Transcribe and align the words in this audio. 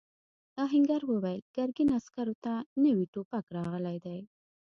آهنګر 0.63 1.01
وویل 1.05 1.41
ګرګین 1.55 1.89
عسکرو 1.97 2.35
ته 2.43 2.53
نوي 2.83 3.05
ټوپک 3.13 3.45
راغلی 3.57 3.97
دی. 4.05 4.19